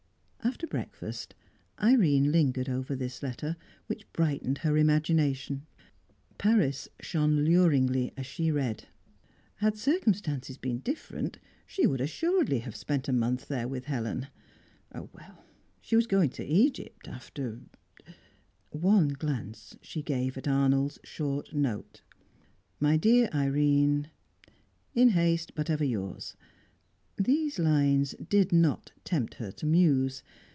[0.43, 1.35] After breakfast,
[1.81, 3.55] Irene lingered over this letter,
[3.85, 5.67] which brightened her imagination.
[6.39, 8.85] Paris shone luringly as she read.
[9.57, 11.37] Had circumstances been different,
[11.67, 14.27] she would assuredly have spent a month there with Helen.
[14.91, 15.45] Well,
[15.79, 17.61] she was going to Egypt, after
[18.71, 22.01] One glance she gave at Arnold's short note.
[22.79, 24.09] "My dear Irene"
[24.95, 26.35] "In haste, but ever yours."
[27.17, 30.23] These lines did not tempt her to muse.